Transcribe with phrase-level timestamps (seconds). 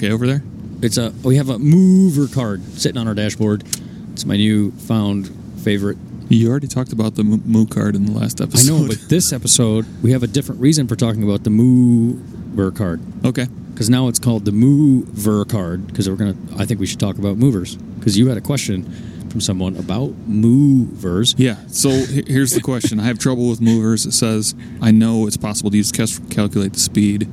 [0.00, 0.42] okay over there?
[0.82, 3.64] It's a we have a mover card sitting on our dashboard.
[4.12, 5.28] It's my new found
[5.62, 5.98] favorite.
[6.30, 8.72] You already talked about the Moo Moo card in the last episode.
[8.72, 12.70] I know, but this episode we have a different reason for talking about the mover
[12.70, 13.46] card okay.
[13.72, 16.36] because now it's called the mover card because we're gonna.
[16.56, 18.84] I think we should talk about movers because you had a question
[19.28, 21.34] from someone about movers.
[21.36, 21.56] Yeah.
[21.66, 22.98] So here's the question.
[22.98, 24.06] I have trouble with movers.
[24.06, 27.28] It says I know it's possible to use Kestrel to calculate the speed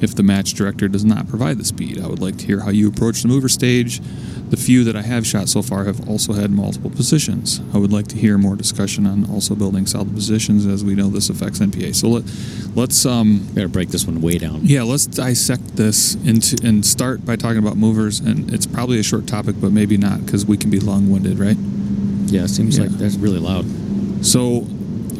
[0.00, 2.00] if the match director does not provide the speed.
[2.00, 4.00] I would like to hear how you approach the mover stage.
[4.50, 7.60] The few that I have shot so far have also had multiple positions.
[7.72, 11.08] I would like to hear more discussion on also building solid positions, as we know
[11.08, 11.94] this affects NPA.
[11.94, 12.24] So let,
[12.76, 14.60] let's um, gotta break this one way down.
[14.64, 18.18] yeah, let's dissect this into and start by talking about movers.
[18.20, 21.56] And it's probably a short topic, but maybe not because we can be long-winded, right?
[22.26, 22.84] Yeah, it seems Yeah.
[22.84, 23.66] like that's really loud.
[24.26, 24.60] So,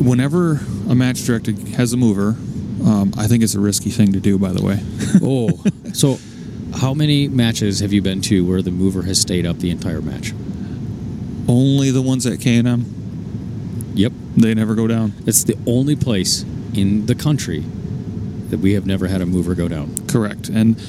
[0.00, 2.37] whenever a match director has a mover,
[2.84, 4.39] um, I think it's a risky thing to do.
[4.39, 4.78] By the way,
[5.23, 6.19] Oh, so
[6.78, 10.00] how many matches have you been to where the mover has stayed up the entire
[10.00, 10.33] match?
[11.48, 12.84] only the ones at K and M
[13.95, 15.12] Yep, they never go down.
[15.27, 16.42] it's the only place
[16.75, 17.64] in the country
[18.50, 20.06] that we have never had a mover go down.
[20.06, 20.48] Correct.
[20.48, 20.81] And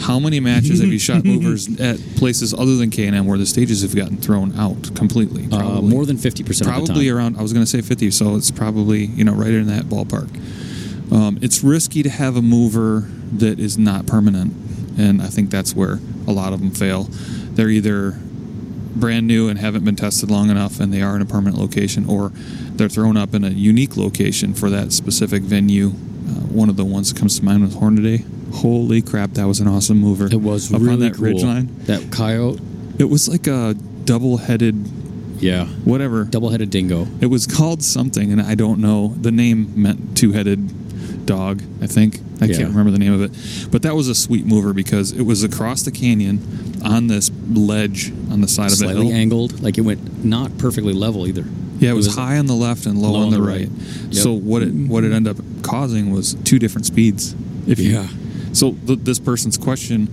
[0.00, 3.38] how many matches have you shot movers at places other than K and M where
[3.38, 5.48] the stages have gotten thrown out completely?
[5.50, 7.36] Uh, more than fifty percent of the probably around.
[7.36, 10.28] I was going to say fifty, so it's probably you know right in that ballpark.
[11.12, 14.52] Um, it's risky to have a mover that is not permanent,
[14.98, 17.04] and I think that's where a lot of them fail.
[17.54, 18.12] They're either
[18.96, 22.06] brand new and haven't been tested long enough, and they are in a permanent location,
[22.08, 22.30] or
[22.74, 25.88] they're thrown up in a unique location for that specific venue.
[25.88, 28.24] Uh, one of the ones that comes to mind was Hornady.
[28.54, 30.26] Holy crap, that was an awesome mover!
[30.26, 31.24] It was up really on that cool.
[31.24, 31.68] ridge line.
[31.86, 32.60] That coyote,
[32.98, 34.76] It was like a double-headed,
[35.40, 36.24] yeah, whatever.
[36.24, 37.06] double-headed dingo.
[37.20, 39.08] It was called something, and I don't know.
[39.20, 40.83] The name meant two-headed
[41.26, 41.62] dog.
[41.80, 42.56] I think I Yeah.
[42.58, 43.30] can't remember the name of it,
[43.70, 46.40] but that was a sweet mover because it was across the canyon
[46.84, 49.14] on this ledge on the side of a Slightly hill.
[49.16, 51.44] angled, like it went not perfectly level either.
[51.80, 53.68] Yeah, it was, high on the left and low, on the, right.
[54.10, 54.14] Yep.
[54.14, 57.34] So what it what it ended up causing was two different speeds.
[57.66, 58.06] If you, Yeah.
[58.52, 60.08] So th- this person's question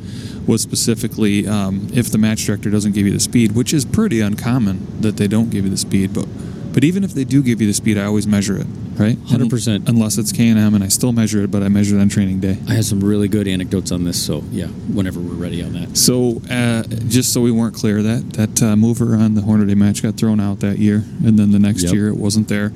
[0.48, 4.20] was specifically um, if the match director doesn't give you the speed, which is pretty
[4.22, 6.26] uncommon that they don't give you the speed, but
[6.74, 9.18] but even if they do give you the speed, I always measure it, right?
[9.18, 9.88] 100%.
[9.90, 12.10] Unless it's K and M, and I still measure it, but I measure it on
[12.10, 12.58] training day.
[12.68, 15.98] I have some really good anecdotes on this, so yeah, whenever we're ready on that.
[15.98, 20.02] So, uh, just so we weren't clear, that that uh, mover on the Hornady match
[20.04, 21.94] got thrown out that year, and then the next Yep.
[21.94, 22.72] year it wasn't there.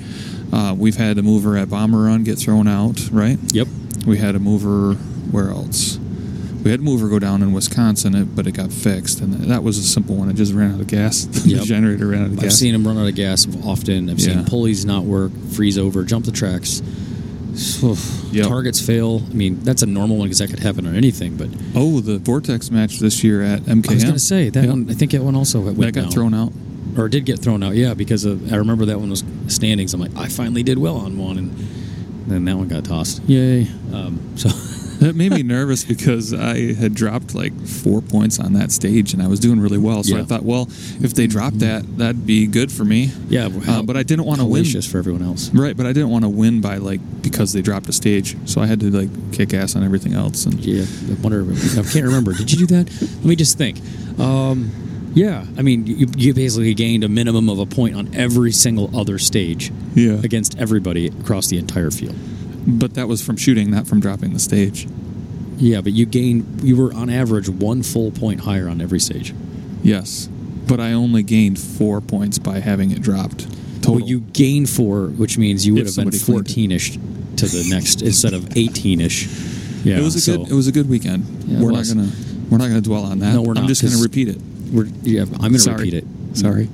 [0.51, 3.39] Uh, we've had a mover at Bomber Run get thrown out, right?
[3.53, 3.67] Yep.
[4.05, 4.93] We had a mover
[5.31, 5.97] where else?
[6.65, 9.77] We had a mover go down in Wisconsin, but it got fixed, and that was
[9.77, 10.29] a simple one.
[10.29, 11.25] It just ran out of gas.
[11.31, 11.63] the Yep.
[11.65, 12.43] generator ran out of gas.
[12.45, 14.09] I've seen them run out of gas often.
[14.09, 14.33] I've Yeah.
[14.33, 16.81] seen pulleys not work, freeze over, jump the tracks.
[18.31, 18.47] Yep.
[18.47, 19.21] Targets fail.
[19.29, 21.37] I mean, that's a normal one because that could happen on anything.
[21.37, 23.91] But oh, the Vortex match this year at MKM.
[23.91, 24.69] I was going to say that Yep.
[24.69, 24.87] one.
[24.89, 26.11] I think that one also went that got down.
[26.11, 26.51] thrown out.
[26.97, 27.75] or did get thrown out.
[27.75, 29.93] Yeah, because of, I remember that one was standings.
[29.93, 31.51] I'm like, I finally did well on one, and
[32.27, 33.21] then that one got tossed.
[33.27, 33.67] Yay!
[33.93, 34.49] Um, so
[35.05, 39.21] That made me nervous because I had dropped like four points on that stage and
[39.21, 40.03] I was doing really well.
[40.03, 40.63] So I thought, well,
[40.99, 43.11] if they dropped that, that'd be good for me.
[43.29, 44.65] yeah, Uh, but I didn't want to win.
[44.65, 45.51] For everyone else.
[45.53, 48.35] Right, but I didn't want to win by like because they dropped a stage.
[48.49, 50.47] So I had to like kick ass on everything else.
[50.47, 51.45] And Yeah, I wonder.
[51.53, 52.33] I can't remember.
[52.33, 52.91] Did you do that?
[52.99, 53.79] Let me just think.
[54.19, 54.71] Um,
[55.13, 58.89] yeah, I mean, you, you basically gained a minimum of a point on every single
[58.99, 62.15] other stage yeah, against everybody across the entire field.
[62.67, 64.87] But that was from shooting, not from dropping the stage.
[65.57, 66.61] Yeah, but you gained.
[66.63, 69.33] You were on average one full point higher on every stage.
[69.83, 70.27] Yes,
[70.67, 73.47] but I only gained four points by having it dropped.
[73.81, 73.95] Total.
[73.95, 76.79] Well, you gained four, which means you would If have been somebody cleaned it.
[76.79, 76.91] fourteen-ish
[77.37, 79.27] to the next instead of eighteen-ish.
[79.85, 80.51] Yeah, it was a so good.
[80.51, 81.25] It was a good weekend.
[81.45, 82.09] Yeah, we're not gonna.
[82.49, 83.33] We're not gonna dwell on that.
[83.33, 83.61] No, we're not.
[83.63, 84.37] I'm just gonna repeat it.
[84.71, 85.77] We're, yeah, I'm going to Sorry.
[85.77, 86.05] repeat it.
[86.33, 86.67] Sorry.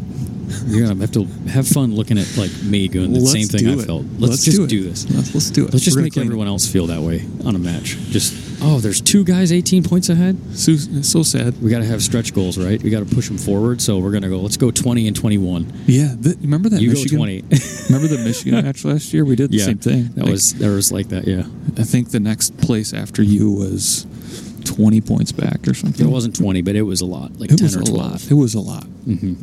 [0.68, 3.68] You're gonna have to have fun looking at like me doing the Let's same thing
[3.68, 3.86] I it.
[3.86, 4.06] felt.
[4.20, 5.10] Let's, just do, do this.
[5.10, 5.74] Let's, let's do it.
[5.74, 6.28] Let's just We're make clean it.
[6.28, 7.98] everyone else feel that way on a match.
[8.10, 8.34] Just
[8.64, 10.38] oh, there's two guys 18 points ahead.
[10.56, 11.60] So, so sad.
[11.62, 12.82] We got to have stretch goals, right?
[12.82, 13.82] We got to push them forward.
[13.82, 14.40] So we're gonna go.
[14.40, 15.72] Let's go 20 and 21.
[15.88, 17.18] Yeah, remember that You Michigan?
[17.18, 17.42] go 20.
[17.90, 19.26] remember the Michigan match last year?
[19.26, 20.10] We did the yeah, same thing.
[20.16, 21.28] That Like, was there was like that.
[21.28, 21.44] Yeah,
[21.78, 24.06] I think the next place after you was
[24.66, 26.06] twenty points back or something.
[26.08, 27.98] it wasn't 20, but it was a lot, like It 10 was or a 12.
[28.12, 28.32] lot.
[28.32, 28.84] It was a lot.
[28.86, 29.34] Mm-hmm.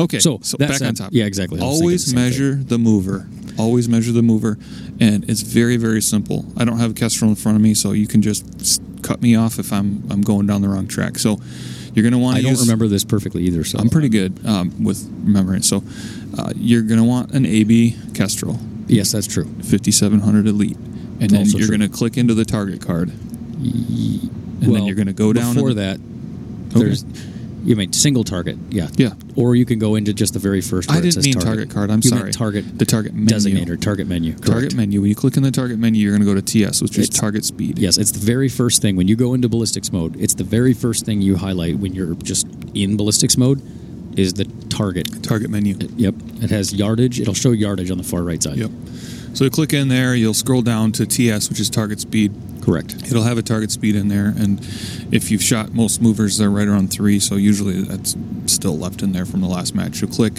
[0.00, 1.10] Okay, So, so, that back on top.
[1.12, 1.60] yeah, exactly.
[1.60, 3.28] I was thinking Always the measure the mover.
[3.58, 4.56] Always measure the mover,
[4.98, 6.46] and it's very very simple.
[6.56, 9.36] I don't have a Kestrel in front of me, so you can just cut me
[9.36, 11.18] off if I'm I'm going down the wrong track.
[11.18, 11.38] So
[11.92, 12.62] you're going to want I don't use.
[12.62, 13.64] remember this perfectly either.
[13.64, 15.60] So I'm pretty good um, with remembering.
[15.60, 15.82] So
[16.38, 18.58] uh, you're going to want an AB Kestrel.
[18.86, 19.44] Yes, that's true.
[19.62, 20.76] 5700 Elite.
[21.20, 23.10] And then Also you're going to click into the target card.
[23.10, 25.54] and well, then you're going to go down.
[25.54, 26.00] before and- that.
[26.70, 27.04] There's
[27.64, 29.14] you mean single target, yeah, Yeah.
[29.36, 30.90] or you can go into just the very first.
[30.90, 31.90] I didn't mean target card.
[31.90, 32.32] I'm You sorry.
[32.32, 33.28] target The target menu.
[33.28, 34.46] designator, target menu, correct.
[34.46, 35.00] Target menu.
[35.00, 37.08] When you click in the target menu, you're going to go to TS, which is
[37.08, 37.78] target speed.
[37.78, 40.16] Yes, it's the very first thing when you go into ballistics mode.
[40.20, 43.60] It's the very first thing you highlight when you're just in ballistics mode
[44.18, 45.22] is the target.
[45.22, 45.76] Target menu.
[45.96, 47.20] Yep, it has yardage.
[47.20, 48.56] It'll show yardage on the far right side.
[48.58, 48.70] Yep.
[49.34, 52.32] So you click in there, you'll scroll down to TS, which is target speed.
[52.62, 52.94] correct.
[53.06, 54.60] It'll have a target speed in there, and
[55.10, 57.18] if you've shot most movers, they're right around three.
[57.18, 58.14] So usually that's
[58.46, 60.00] still left in there from the last match.
[60.00, 60.34] You'll click,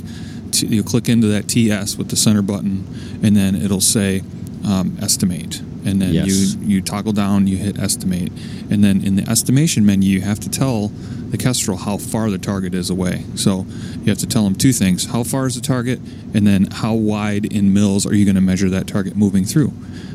[0.52, 2.86] t- you'll click into that TS with the center button,
[3.24, 4.22] and then it'll say
[4.66, 6.28] um, estimate, and then Yes.
[6.28, 8.32] you you toggle down, you hit estimate,
[8.70, 10.92] and then in the estimation menu, you have to tell
[11.32, 13.26] the Kestrel how far the target is away.
[13.36, 13.66] So
[14.04, 16.00] you have to tell them two things: how far is the target,
[16.34, 19.74] and then how wide in mils are you going to measure that target moving through.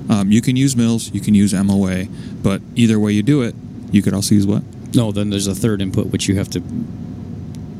[0.08, 2.06] Um, you can use mils, you can use MOA,
[2.42, 3.54] but either way you do it,
[3.90, 4.62] you could also use what?
[4.94, 6.62] No, then there's a third input which you have to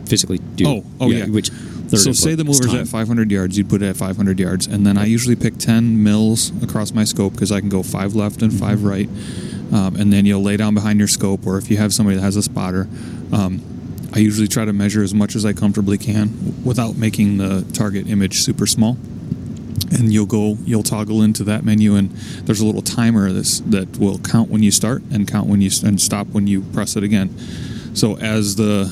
[0.06, 0.66] physically do.
[0.66, 1.26] Oh, oh, yeah.
[1.26, 2.80] Which third so say the is mover's time.
[2.80, 6.02] at 500 yards, you'd put it at 500 yards, and then I usually pick 10
[6.02, 8.86] mils across my scope because I can go five left and five Mm-hmm.
[8.86, 9.08] right,
[9.72, 12.22] um, and then you'll lay down behind your scope, or if you have somebody that
[12.22, 12.88] has a spotter.
[13.32, 13.62] Um,
[14.12, 18.08] I usually try to measure as much as I comfortably can without making the target
[18.08, 18.96] image super small.
[19.90, 22.10] And you'll go, you'll toggle into that menu, and
[22.44, 25.70] there's a little timer that's, that will count when you start and count when you
[25.84, 27.36] and stop when you press it again.
[27.94, 28.86] So as the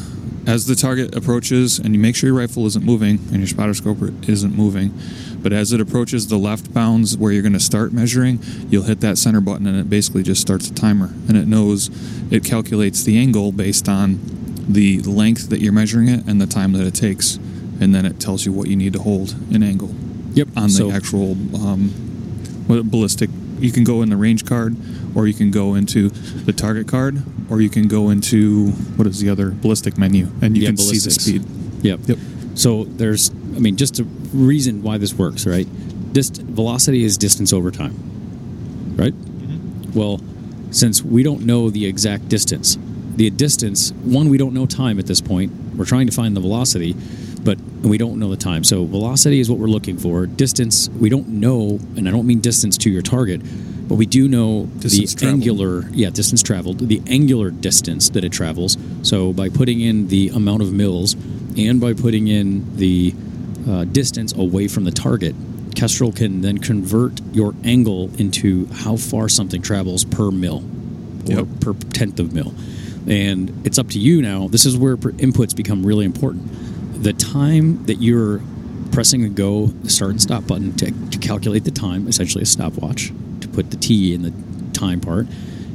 [0.47, 3.75] as the target approaches, and you make sure your rifle isn't moving and your spotter
[3.75, 3.99] scope
[4.29, 4.95] isn't moving,
[5.43, 8.39] but as it approaches the left bounds where you're going to start measuring,
[8.71, 11.91] you'll hit that center button, and it basically just starts a timer, and it knows
[12.31, 14.21] it calculates the angle based on
[14.69, 17.37] the length that you're measuring it and the time that it takes,
[17.81, 19.95] and then it tells you what you need to hold in angle
[20.35, 20.49] Yep.
[20.57, 21.91] on the so, actual um,
[22.69, 23.31] ballistic.
[23.59, 24.77] You can go in the range card,
[25.17, 29.19] or you can go into the target card, or you can go into what is
[29.19, 31.43] the other ballistic menu, and you Yeah, can see the speed.
[31.83, 32.01] Yep.
[32.07, 32.19] Yep.
[32.55, 34.05] So there's, I mean, just a
[34.35, 35.67] reason why this works, right?
[36.13, 37.95] Dist- velocity is distance over time,
[38.97, 39.15] right?
[39.15, 39.99] Mm-hmm.
[39.99, 40.21] Well,
[40.71, 42.79] since we don't know the exact distance,
[43.17, 45.51] the distance, one, we don't know time at this point.
[45.75, 46.95] We're trying to find the velocity,
[47.43, 48.65] but we don't know the time.
[48.65, 50.27] So velocity is what we're looking for.
[50.27, 53.41] Distance, we don't know, and I don't mean distance to your target,
[53.89, 55.41] but we do know Distance the traveled.
[55.41, 58.77] angular, yeah, distance traveled, the angular distance that it travels.
[59.03, 61.15] So by putting in the amount of mils
[61.57, 63.15] and by putting in the
[63.69, 65.35] uh, distance away from the target,
[65.75, 70.65] Kestrel can then convert your angle into how far something travels per mil
[71.29, 71.47] or Yep.
[71.61, 72.55] per tenth of mil.
[73.09, 74.49] And it's up to you now.
[74.49, 77.03] This is where inputs become really important.
[77.03, 78.41] The time that you're
[78.91, 82.47] pressing a go, the start and stop button to, to calculate the time, essentially a
[82.47, 83.15] stopwatch, to
[83.57, 84.33] put the T in the
[84.79, 85.27] time part,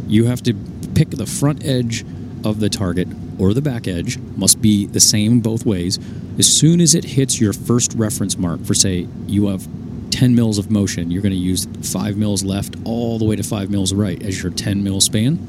[0.07, 0.53] you have to
[0.93, 2.05] pick the front edge
[2.45, 3.07] of the target
[3.39, 5.99] or the back edge, must be the same both ways.
[6.37, 9.67] As soon as it hits your first reference mark for, say, you have
[10.11, 13.43] 10 mils of motion, you're going to use 5 mils left all the way to
[13.43, 15.39] 5 mils right as your 10 mil span.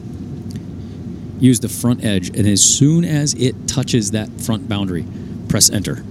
[1.38, 5.04] Use the front edge, and as soon as it touches that front boundary,
[5.48, 6.02] press enter.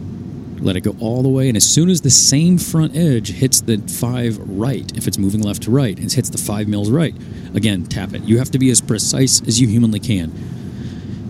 [0.62, 3.62] Let it go all the way, and as soon as the same front edge hits
[3.62, 6.92] the 5 right, if it's moving left to right, and it hits the 5 mils
[6.92, 7.16] right,
[7.56, 8.24] again, tap it.
[8.24, 10.32] You have to be as precise as you humanly can.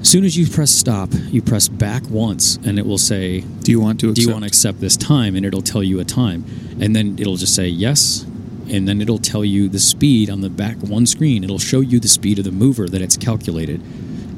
[0.02, 3.72] As soon as you press stop, you press back once, and it will say, Do
[3.72, 4.10] you want to?
[4.10, 4.16] Accept?
[4.16, 6.44] do you want to accept this time and it'll tell you a time
[6.80, 8.26] and then it'll just say yes
[8.70, 12.00] and then it'll tell you the speed on the back one screen it'll show you
[12.00, 13.82] the speed of the mover that it's calculated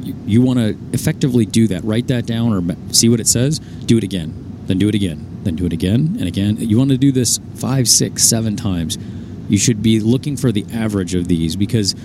[0.02, 3.60] you, you want to effectively do that write that down or see what it says
[3.86, 6.90] do it again then do it again then do it again and again you want
[6.90, 8.98] to do this five six seven times
[9.50, 11.96] you should be looking for the average of these because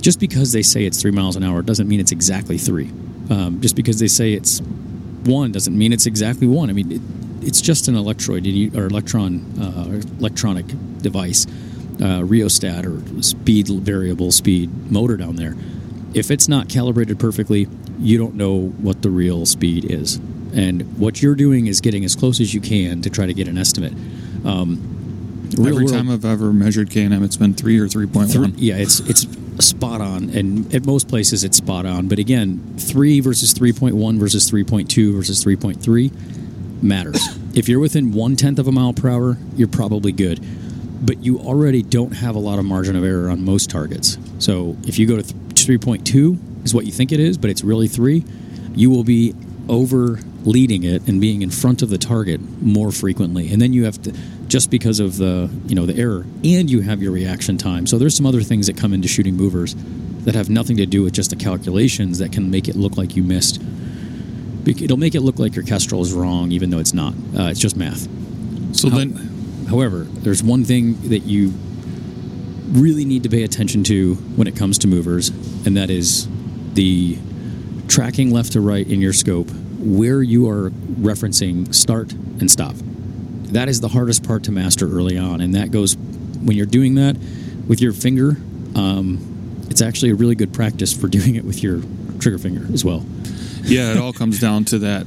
[0.00, 2.90] just because they say it's three miles an hour doesn't mean it's exactly three
[3.30, 4.60] um, just because they say it's
[5.24, 6.70] one doesn't mean it's exactly one.
[6.70, 7.00] I mean, it,
[7.46, 10.66] it's just an electroid or electron uh, electronic
[10.98, 11.46] device,
[12.02, 15.54] uh, rheostat or speed variable speed motor down there.
[16.12, 20.20] If it's not calibrated perfectly, you don't know what the real speed is.
[20.54, 23.48] And what you're doing is getting as close as you can to try to get
[23.48, 23.92] an estimate.
[24.44, 24.96] Um,
[25.58, 28.34] Every world- time I've ever measured K and M, it's been three or three point
[28.36, 28.54] one.
[28.56, 29.26] yeah, it's it's
[29.58, 32.06] spot on, and at most places it's spot on.
[32.08, 36.12] But again, three versus three point one versus three point two versus three point three
[36.82, 37.20] matters.
[37.54, 40.40] if you're within one tenth of a mile per hour, you're probably good.
[41.04, 44.18] But you already don't have a lot of margin of error on most targets.
[44.38, 45.22] So if you go to
[45.54, 48.24] three point two is what you think it is, but it's really three,
[48.74, 49.34] you will be
[49.68, 53.84] over leading it and being in front of the target more frequently and then you
[53.84, 54.12] have to
[54.48, 57.98] just because of the you know the error and you have your reaction time so
[57.98, 59.74] there's some other things that come into shooting movers
[60.24, 63.16] that have nothing to do with just the calculations that can make it look like
[63.16, 63.60] you missed.
[64.66, 67.14] It'll make it look like your Kestrel is wrong, even though it's not.
[67.36, 68.06] Uh, it's just math.
[68.76, 71.54] So How- then, However, there's one thing that you
[72.72, 75.28] really need to pay attention to when it comes to movers,
[75.64, 76.28] and that is
[76.74, 77.16] the
[77.86, 79.48] tracking left to right in your scope
[79.80, 82.74] where you are referencing start and stop.
[83.52, 86.94] That is the hardest part to master early on, and that goes when you're doing
[86.96, 87.16] that
[87.66, 88.36] with your finger.
[88.74, 91.82] Um, it's actually a really good practice for doing it with your
[92.20, 93.04] trigger finger as well.
[93.64, 95.06] yeah, it all comes down to that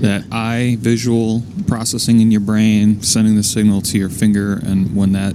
[0.00, 5.12] that eye visual processing in your brain, sending the signal to your finger, and when
[5.12, 5.34] that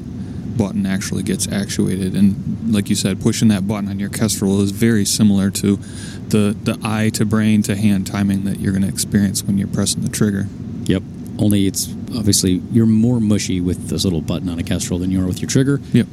[0.58, 2.16] button actually gets actuated.
[2.16, 5.78] And like you said, pushing that button on your Kestrel is very similar to
[6.30, 9.68] the the eye to brain to hand timing that you're going to experience when you're
[9.68, 10.48] pressing the trigger.
[10.84, 11.04] Yep.
[11.40, 15.22] Only it's obviously you're more mushy with this little button on a Kestrel than you
[15.22, 15.80] are with your trigger.
[15.94, 16.08] Yep.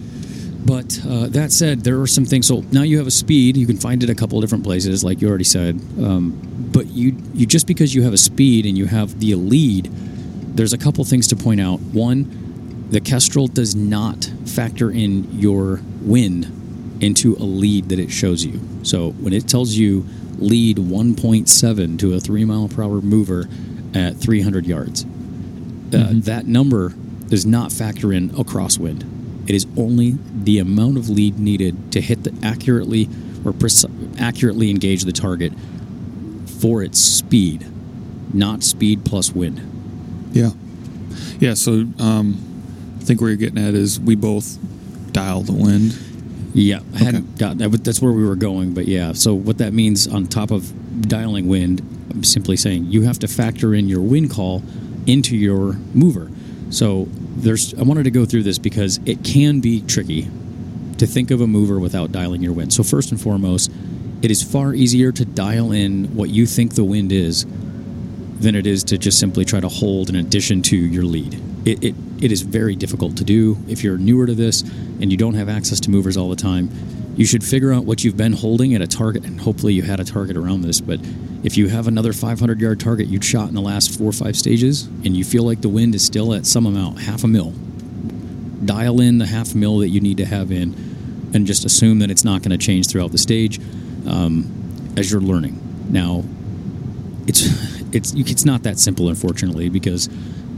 [0.64, 2.46] But uh, that said, there are some things.
[2.46, 3.56] So now you have a speed.
[3.56, 5.74] You can find it a couple of different places, like you already said.
[6.02, 6.40] Um,
[6.72, 9.90] but you, you just because you have a speed and you have the lead,
[10.56, 11.80] there's a couple things to point out.
[11.80, 12.43] One,
[12.90, 18.60] the Kestrel does not factor in your wind into a lead that it shows you.
[18.82, 20.06] So when it tells you
[20.38, 23.48] lead 1.7 to a three mile per hour mover
[23.94, 26.94] at 300 yards, uh, that number
[27.28, 29.04] does not factor in a crosswind.
[29.48, 33.04] It is only the amount of lead needed to hit the accurately
[33.44, 35.52] or preci- accurately engage the target
[36.46, 37.66] for its speed,
[38.32, 39.60] not speed plus wind.
[40.32, 40.50] Yeah.
[41.38, 41.54] Yeah.
[41.54, 42.53] So um,
[43.04, 44.56] I think where you're getting at is we both
[45.12, 45.94] dial the wind.
[46.54, 47.70] Yeah, I hadn't got that.
[47.70, 48.72] but That's where we were going.
[48.72, 51.80] But yeah, so what that means on top of dialing wind,
[52.10, 54.62] I'm simply saying you have to factor in your wind call
[55.06, 56.30] into your mover.
[56.70, 57.06] So
[57.36, 57.74] there's.
[57.74, 60.26] I wanted to go through this because it can be tricky
[60.96, 62.72] to think of a mover without dialing your wind.
[62.72, 63.70] So first and foremost,
[64.22, 67.44] it is far easier to dial in what you think the wind is
[68.40, 71.38] than it is to just simply try to hold in addition to your lead.
[71.64, 73.56] It, it, it is very difficult to do.
[73.68, 76.70] If you're newer to this and you don't have access to movers all the time,
[77.16, 80.00] you should figure out what you've been holding at a target, and hopefully you had
[80.00, 80.80] a target around this.
[80.80, 81.00] But
[81.44, 84.36] if you have another 500 yard target you'd shot in the last four or five
[84.36, 87.52] stages, and you feel like the wind is still at some amount, half a mil,
[88.64, 90.74] dial in the half mil that you need to have in,
[91.34, 93.60] and just assume that it's not going to change throughout the stage
[94.06, 95.60] um, as you're learning.
[95.90, 96.24] Now,
[97.26, 97.46] it's
[97.94, 100.08] it's it's not that simple, unfortunately, because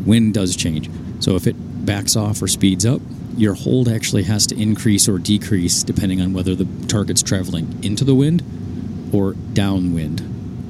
[0.06, 0.88] wind does change.
[1.20, 3.00] So if it backs off or speeds up,
[3.36, 8.04] your hold actually has to increase or decrease depending on whether the target's traveling into
[8.04, 8.42] the wind
[9.12, 10.20] or downwind,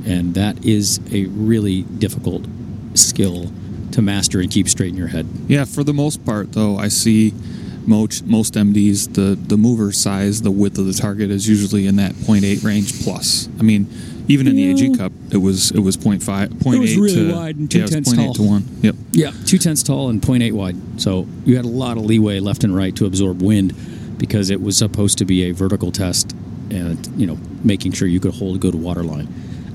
[0.06, 2.46] and that is a really difficult
[2.94, 3.50] skill
[3.92, 5.26] to master and keep straight in your head.
[5.46, 7.32] Yeah, for the most part, though, I see
[7.86, 11.96] most most MDs the the mover size, the width of the target is usually in
[11.96, 13.48] that 0.8 range plus.
[13.58, 13.86] I mean,
[14.28, 17.34] even in the AG Cup, it was it was 0.5, 0.8 It was really to
[17.34, 18.34] wide and yeah, was 210s 0.8 tall.
[18.34, 18.64] to one.
[18.82, 18.94] Yep.
[19.12, 21.00] Yeah, two tenths tall and 0.8 wide.
[21.00, 23.74] So you had a lot of leeway left and right to absorb wind
[24.18, 26.32] because it was supposed to be a vertical test
[26.70, 29.28] and, you know, making sure you could hold a good water line.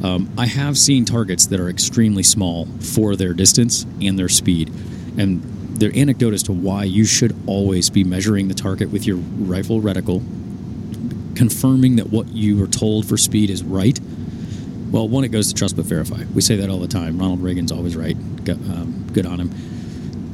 [0.04, 4.72] Um, I have seen targets that are extremely small for their distance and their speed.
[5.18, 5.42] And
[5.80, 9.82] their anecdote as to why you should always be measuring the target with your rifle
[9.82, 10.24] reticle,
[11.36, 14.00] confirming that what you were told for speed is right.
[14.92, 16.24] Well, one, it goes to trust but verify.
[16.34, 17.18] We say that all the time.
[17.18, 18.16] Ronald Reagan's always right.
[18.16, 19.52] Um, good on him.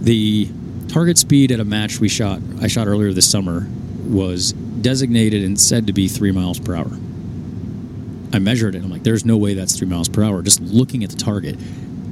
[0.02, 0.50] The
[0.88, 3.68] target speed at a match we shot, I shot earlier this summer,
[4.06, 6.92] was designated and said to be three miles per hour.
[8.34, 8.84] I measured it.
[8.84, 10.42] I'm like, there's no way that's three miles per hour.
[10.42, 11.58] Just looking at the target,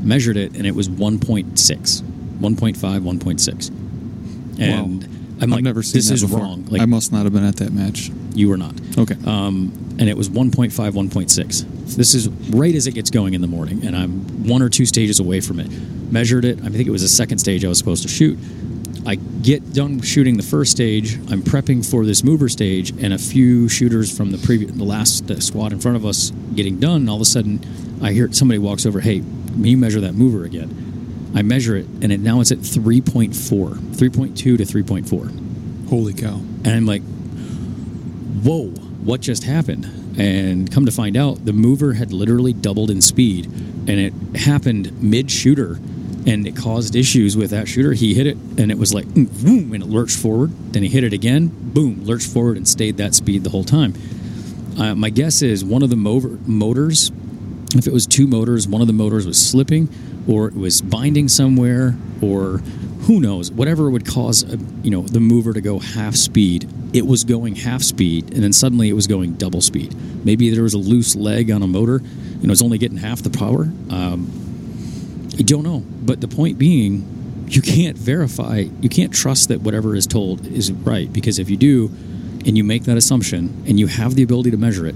[0.02, 2.02] measured it, and it was 1.6, 1.5,
[2.40, 4.60] 1.6.
[4.60, 5.04] And
[5.42, 6.40] I'm like, I've never seen this that is before.
[6.40, 6.66] wrong.
[6.70, 8.10] Like, I must not have been at that match.
[8.34, 9.16] you were not Okay.
[9.26, 13.48] um, and it was 1.5 1.6 this is right as it gets going in the
[13.48, 14.12] morning and i'm
[14.48, 15.70] one or two stages away from it
[16.12, 18.38] measured it i think it was the second stage i was supposed to shoot
[19.06, 23.18] i get done shooting the first stage i'm prepping for this mover stage and a
[23.18, 26.98] few shooters from the previous the last uh, squad in front of us getting done
[27.02, 27.60] and all of a sudden
[28.04, 30.70] i hear somebody walks over hey can you measure that mover again
[31.34, 36.38] i measure it and it now it's at 3.4 3.2 to 3.4 Holy cow.
[36.64, 37.04] and I'm like,
[38.44, 39.86] whoa, what just happened?
[40.18, 45.02] And come to find out, the mover had literally doubled in speed, and it happened
[45.02, 45.74] mid shooter,
[46.26, 47.94] and it caused issues with that shooter.
[47.94, 50.52] He hit it, and it was like, boom, and it lurched forward.
[50.74, 53.94] Then he hit it again, boom, lurched forward, and stayed that speed the whole time.
[54.80, 57.12] Uh, my guess is one of the mover, motors,
[57.74, 59.90] if it was two motors, one of the motors was slipping,
[60.28, 62.60] or it was binding somewhere, or
[63.02, 63.52] who knows?
[63.52, 67.56] Whatever would cause a, you know the mover to go half speed, it was going
[67.56, 69.96] half speed, and then suddenly it was going double speed.
[70.26, 72.02] Maybe there was a loose leg on a motor,
[72.40, 73.64] you know, it's only getting half the power.
[73.90, 74.30] Um,
[75.38, 79.96] I don't know, but the point being, you can't verify, you can't trust that whatever
[79.96, 81.88] is told is right because if you do,
[82.46, 84.96] and you make that assumption, and you have the ability to measure it,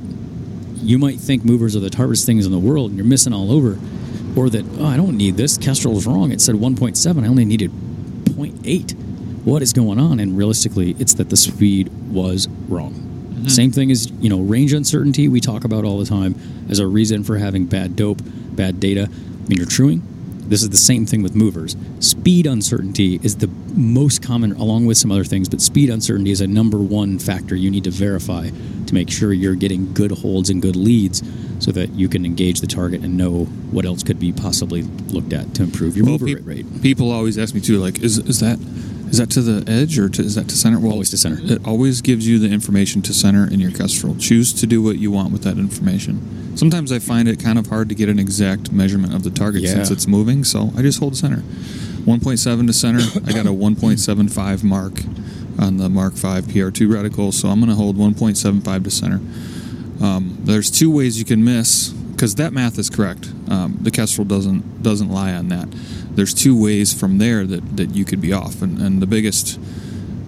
[0.82, 3.52] you might think movers are the hardest things in the world, and you're missing all
[3.52, 3.78] over
[4.36, 5.58] or that oh, I don't need this.
[5.58, 6.32] Kestrel is wrong.
[6.32, 7.24] It said 1.7.
[7.24, 8.96] I only needed 0.8.
[9.46, 10.20] What is going on?
[10.20, 12.94] And realistically, it's that the speed was wrong.
[12.94, 13.48] Mm-hmm.
[13.48, 15.28] Same thing as you know range uncertainty.
[15.28, 16.36] We talk about all the time
[16.70, 20.04] as a reason for having bad dope, bad data when you're truing.
[20.50, 21.76] This is the same thing with movers.
[22.00, 26.42] Speed uncertainty is the most common, along with some other things, but speed uncertainty is
[26.42, 28.50] a number one factor you need to verify
[28.90, 31.24] to make sure you're getting good holds and good leads
[31.64, 35.34] so that you can engage the target and know what else could be possibly looked
[35.34, 36.82] at to improve your well, mover pe- rate.
[36.82, 38.60] People always ask me too, like, is, is that
[39.10, 40.80] is that to the edge or to, is that to center?
[40.80, 41.40] Well, always to center.
[41.42, 44.16] It always gives you the information to center in your Kestrel.
[44.16, 46.56] Choose to do what you want with that information.
[46.56, 49.64] Sometimes I find it kind of hard to get an exact measurement of the target
[49.64, 49.72] yeah.
[49.72, 51.38] since it's moving, so I just hold center.
[51.38, 53.00] 1.7 to center.
[53.26, 54.94] I got a 1.75 mark
[55.60, 59.20] on the Mark V PR2 reticle, so I'm going to hold 1.75 to center.
[60.04, 63.32] Um, there's two ways you can miss because that math is correct.
[63.50, 65.68] Um, the Kestrel doesn't doesn't lie on that
[66.20, 68.62] there's two ways from there that, that you could be off.
[68.62, 69.58] And, and the biggest,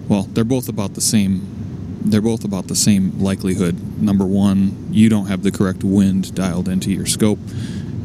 [0.08, 2.00] well, they're both about the same.
[2.00, 4.00] They're both about the same likelihood.
[4.00, 7.38] Number one, you don't have the correct wind dialed into your scope.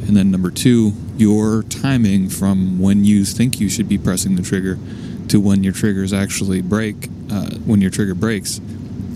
[0.05, 4.43] And then number two, your timing from when you think you should be pressing the
[4.43, 4.77] trigger
[5.29, 8.59] to when your triggers actually break, uh, when your trigger breaks,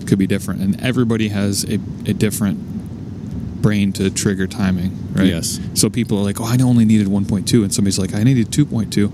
[0.08, 0.62] could be different.
[0.62, 5.28] And everybody has a, a different brain to trigger timing, right?
[5.28, 5.60] Yes.
[5.74, 9.12] So people are like, "Oh, I only needed 1.2," and somebody's like, "I needed 2.2."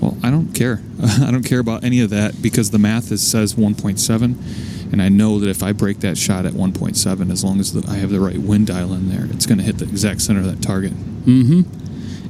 [0.00, 0.82] Well, I don't care.
[1.02, 5.08] I don't care about any of that because the math is, says 1.7, and I
[5.08, 8.10] know that if I break that shot at 1.7, as long as the, I have
[8.10, 10.60] the right wind dial in there, it's going to hit the exact center of that
[10.60, 10.92] target.
[11.24, 11.62] Mm-hmm.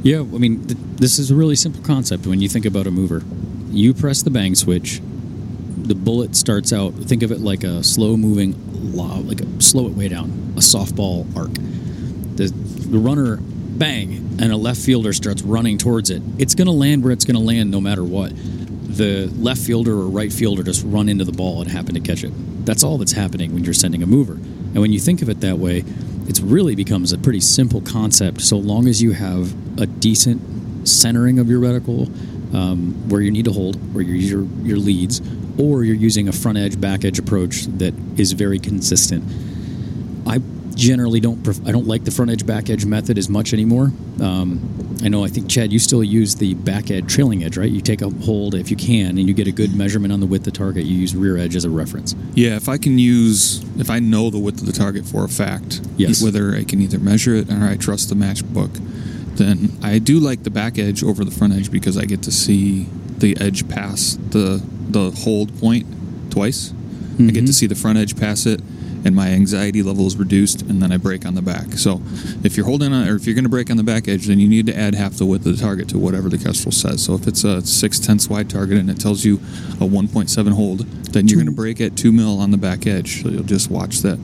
[0.02, 2.90] Yeah, I mean, th- this is a really simple concept when you think about a
[2.90, 3.22] mover.
[3.72, 5.00] You press the bang switch,
[5.78, 6.92] the bullet starts out.
[6.92, 8.54] Think of it like a slow moving,
[8.94, 11.52] like a slow it way down, a softball arc.
[12.37, 16.22] The, the runner bang, and a left fielder starts running towards it.
[16.38, 18.32] It's going to land where it's going to land no matter what.
[18.35, 22.24] The left fielder or right fielder just run into the ball and happen to catch
[22.24, 22.32] it.
[22.66, 24.35] That's all that's happening when you're sending a mover.
[24.35, 25.82] And when you think of it that way,
[26.28, 31.38] it really becomes a pretty simple concept so long as you have a decent centering
[31.38, 32.11] of your reticle
[32.52, 35.20] um, where you need to hold, where you use your, your leads,
[35.58, 39.24] or you're using a front edge back edge approach that is very consistent.
[40.26, 40.40] I
[40.74, 43.92] generally don't pref- I don't like the front edge back edge method as much anymore.
[44.20, 47.70] Um, I know I think Chad, you still use the back edge trailing edge, right?
[47.70, 50.26] You take a hold if you can, and you get a good measurement on the
[50.26, 50.84] width of the target.
[50.84, 52.14] You use rear edge as a reference.
[52.34, 55.28] Yeah, if I can use if I know the width of the target for a
[55.28, 56.22] fact, yes.
[56.22, 58.80] whether I can either measure it or I trust the matchbook,
[59.37, 62.33] then I do like the back edge over the front edge because I get to
[62.33, 62.87] see
[63.18, 65.87] the edge pass the the hold point
[66.31, 66.71] twice.
[66.71, 67.23] Mm-hmm.
[67.23, 67.53] I get to mm-hmm.
[67.53, 68.61] see the front edge pass it,
[69.05, 71.73] and my anxiety level is reduced, and then I break on the back.
[71.75, 72.01] So,
[72.42, 74.38] if you're holding on, or if you're going to break on the back edge, then
[74.38, 77.05] you need to add half the width of the target to whatever the Kestrel says.
[77.05, 80.81] So, if it's a six tenths wide target and it tells you a 1.7 hold,
[81.12, 83.23] then you're going to break at two mil on the back edge.
[83.23, 84.18] So you'll just watch that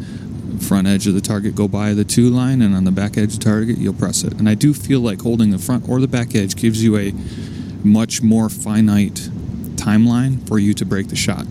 [0.59, 3.35] front edge of the target go by the two line, and on the back edge
[3.35, 4.35] of the target, you'll press it.
[4.35, 7.13] And I do feel like holding the front or the back edge gives you a
[7.85, 9.29] much more finite
[9.77, 11.47] timeline for you to break the shot.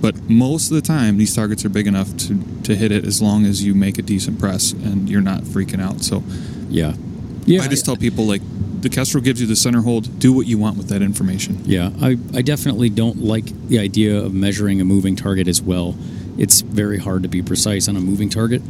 [0.00, 3.22] But most of the time, these targets are big enough to, to hit it as
[3.22, 6.02] long as you make a decent press and you're not freaking out.
[6.02, 6.24] So,
[6.68, 6.94] yeah,
[7.44, 7.62] yeah.
[7.62, 8.42] I just tell people like
[8.80, 10.18] the Kestrel gives you the center hold.
[10.18, 11.60] Do what you want with that information.
[11.64, 15.94] Yeah, I, I definitely don't like the idea of measuring a moving target as well.
[16.38, 18.62] It's very hard to be precise on a moving target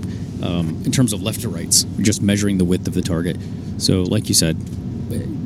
[0.42, 3.37] um, in terms of left to rights, just measuring the width of the target.
[3.79, 4.57] So, like you said,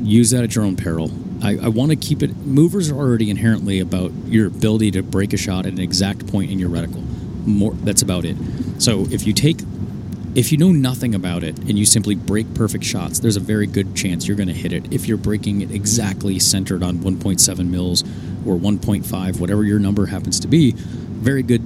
[0.01, 1.11] use that at your own peril.
[1.43, 2.35] I, I want to keep it.
[2.37, 6.51] Movers are already inherently about your ability to break a shot at an exact point
[6.51, 7.03] in your reticle.
[7.45, 8.35] More, that's about it.
[8.79, 9.59] So if you take,
[10.35, 13.67] if you know nothing about it and you simply break perfect shots, there's a very
[13.67, 14.91] good chance you're going to hit it.
[14.91, 18.03] If you're breaking it exactly centered on 1.7 mils
[18.45, 21.61] or 1.5, whatever your number happens to be, very good,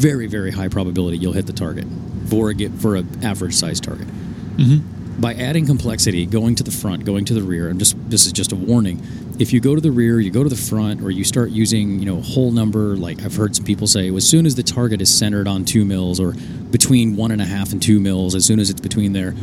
[0.00, 1.86] very very high probability you'll hit the target
[2.28, 4.08] for a get for an average size target.
[4.56, 8.24] Mm-hmm by adding complexity, going to the front, going to the rear, and just this
[8.24, 9.02] is just a warning.
[9.38, 11.98] If you go to the rear, you go to the front, or you start using,
[11.98, 15.02] you know, whole number, like I've heard some people say, as soon as the target
[15.02, 16.32] is centered on two mils or
[16.70, 19.34] between one and a half and two mils, as soon as it's between there,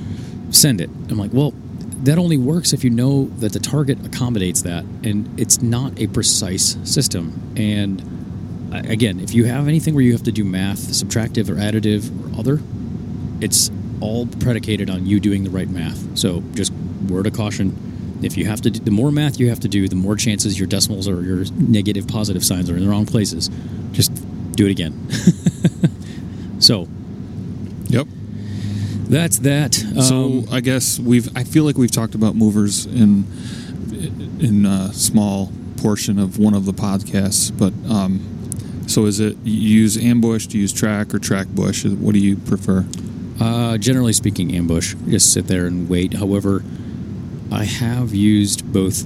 [0.50, 0.89] send it.
[1.10, 1.54] I'm like, well,
[2.04, 6.08] that only works if you know that the target accommodates that, and it's not a
[6.08, 7.54] precise system.
[7.56, 8.02] And
[8.86, 12.40] again, if you have anything where you have to do math, subtractive or additive or
[12.40, 12.60] other,
[13.42, 16.18] it's all predicated on you doing the right math.
[16.18, 16.72] So just
[17.10, 19.88] word of caution: if you have to, do, the more math you have to do,
[19.88, 23.50] the more chances your decimals or your negative, positive signs are in the wrong places.
[23.92, 24.12] Just
[24.56, 24.94] do it again.
[26.60, 26.88] so
[27.90, 28.08] Yep.
[29.10, 29.74] that's that.
[29.76, 31.30] So Um, I guess we've.
[31.38, 33.26] I feel like we've talked about movers in
[34.40, 38.20] in a small portion of one of the podcasts, but um,
[38.88, 40.47] so is it you use ambush?
[40.47, 41.86] Do you use track or track bush?
[41.86, 42.86] What do you prefer?
[43.39, 44.95] Uh, generally speaking, ambush.
[45.08, 46.13] Just sit there and wait.
[46.13, 46.63] However,
[47.52, 49.06] I have used both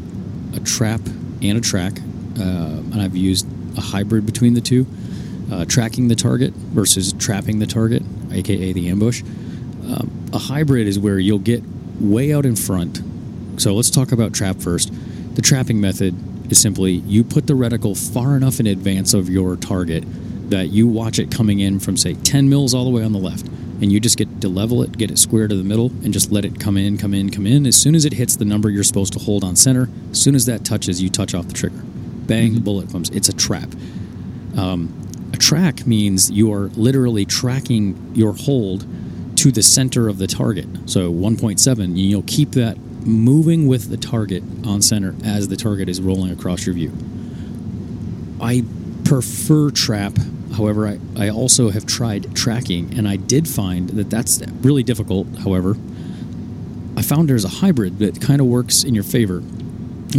[0.55, 1.01] a trap
[1.41, 1.99] and a track,
[2.39, 4.85] uh, and I've used a hybrid between the two,
[5.51, 9.23] uh, tracking the target versus trapping the target, aka the ambush.
[9.85, 11.63] Um, a hybrid is where you'll get
[11.99, 13.01] way out in front.
[13.57, 14.93] So let's talk about trap first.
[15.35, 16.15] The trapping method
[16.51, 20.03] is simply you put the reticle far enough in advance of your target
[20.49, 23.19] that you watch it coming in from say 10 mils all the way on the
[23.19, 26.13] left and you just get to level it get it square to the middle and
[26.13, 27.65] just let it come in come in come in.
[27.65, 30.35] As soon as it hits the number you're supposed to hold on center as soon
[30.35, 31.81] as that touches you touch off the trigger.
[32.27, 33.09] Bang the bullet comes.
[33.09, 33.69] It's a trap.
[34.57, 34.97] Um,
[35.33, 38.85] a track means you are literally tracking your hold
[39.37, 40.67] to the center of the target.
[40.85, 46.01] So 1.7, you'll keep that moving with the target on center as the target is
[46.01, 46.91] rolling across your view.
[48.41, 48.63] I
[49.05, 50.17] prefer trap.
[50.55, 55.27] However, I, I also have tried tracking, and I did find that that's really difficult.
[55.39, 55.77] However,
[56.97, 59.43] I found there's a hybrid that kind of works in your favor.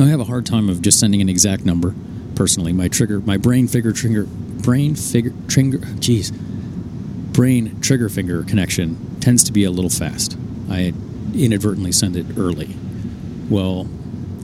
[0.00, 1.94] I have a hard time of just sending an exact number.
[2.34, 6.32] Personally, my trigger, my brain figure trigger, brain figure trigger, jeez,
[7.32, 10.36] brain trigger finger connection tends to be a little fast.
[10.70, 10.94] I
[11.34, 12.76] inadvertently send it early.
[13.48, 13.88] Well,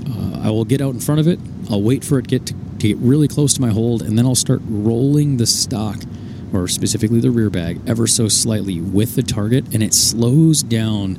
[0.08, 1.38] uh, I will get out in front of it.
[1.70, 4.26] I'll wait for it get to, to get really close to my hold, and then
[4.26, 5.98] I'll start rolling the stock,
[6.52, 11.18] or specifically the rear bag, ever so slightly with the target, and it slows down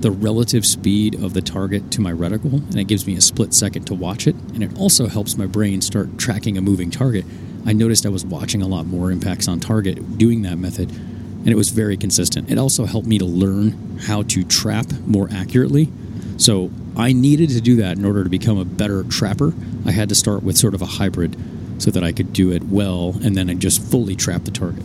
[0.00, 3.52] the relative speed of the target to my reticle, and it gives me a split
[3.52, 4.36] second to watch it.
[4.54, 7.24] And it also helps my brain start tracking a moving target.
[7.66, 10.92] I noticed I was watching a lot more impacts on target doing that method,
[11.38, 12.50] and it was very consistent.
[12.50, 15.90] It also helped me to learn how to trap more accurately.
[16.36, 19.54] So I needed to do that in order to become a better trapper.
[19.86, 21.36] I had to start with sort of a hybrid
[21.78, 24.82] so that I could do it well and then I just fully trap the target.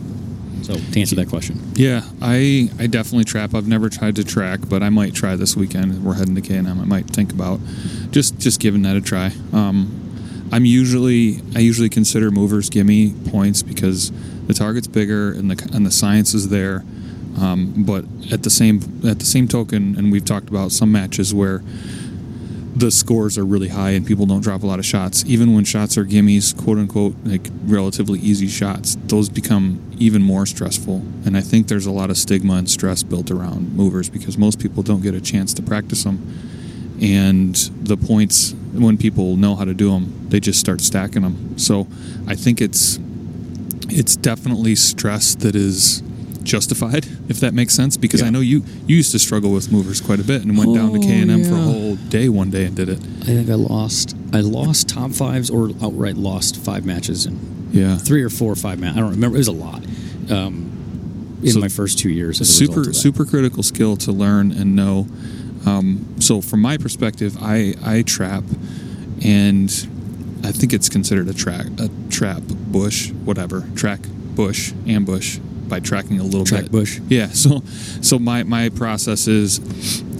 [0.62, 1.60] So to answer that question.
[1.74, 3.54] Yeah, I I definitely trap.
[3.54, 6.02] I've never tried to track, but I might try this weekend.
[6.02, 6.56] We're heading to K.
[6.58, 7.60] I might think about
[8.10, 9.32] just just giving that a try.
[9.52, 14.10] Um, I'm usually I usually consider movers gimme points because
[14.46, 16.84] the target's bigger and the and the science is there.
[17.38, 21.34] Um, but at the same at the same token, and we've talked about some matches
[21.34, 21.62] where
[22.76, 25.24] the scores are really high and people don't drop a lot of shots.
[25.26, 30.44] Even when shots are gimmies, quote unquote, like relatively easy shots, those become even more
[30.44, 30.96] stressful.
[31.24, 34.58] And I think there's a lot of stigma and stress built around movers because most
[34.58, 36.18] people don't get a chance to practice them.
[37.00, 41.58] And the points, when people know how to do them, they just start stacking them.
[41.58, 41.86] So
[42.26, 42.98] I think it's
[43.90, 46.02] it's definitely stress that is
[46.42, 47.96] justified, if that makes sense.
[47.96, 50.74] Because I know you you used to struggle with movers quite a bit and went
[50.74, 52.98] down to Oh, K and M for a whole day one day and did it.
[53.22, 57.96] I think I lost I lost top fives or outright lost five matches in Yeah,
[57.96, 58.96] three or four or five matches.
[58.98, 59.36] I don't remember.
[59.36, 59.82] It was a lot.
[60.30, 60.70] Um,
[61.42, 64.52] in So my first two years, as a result super super critical skill to learn
[64.52, 65.06] and know.
[65.66, 68.44] Um, so from my perspective, I I trap,
[69.22, 69.70] and
[70.44, 74.00] I think it's considered a track a trap bush whatever track
[74.34, 76.72] bush ambush by tracking a little Track bit.
[76.72, 77.00] bush.
[77.08, 77.28] Yeah.
[77.28, 77.62] So
[78.02, 79.60] so my my process is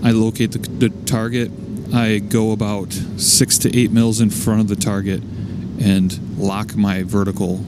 [0.02, 1.50] I locate the, the target.
[1.92, 5.22] I go about six to eight mils in front of the target
[5.80, 7.58] and lock my vertical